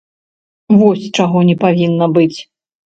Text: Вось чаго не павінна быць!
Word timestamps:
Вось 0.79 1.07
чаго 1.21 1.45
не 1.51 1.55
павінна 1.67 2.05
быць! 2.19 2.37